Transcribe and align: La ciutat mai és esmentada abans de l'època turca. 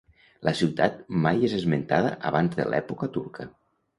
La 0.47 0.53
ciutat 0.59 0.95
mai 1.25 1.43
és 1.49 1.53
esmentada 1.59 2.15
abans 2.31 2.57
de 2.61 2.67
l'època 2.75 3.13
turca. 3.19 3.49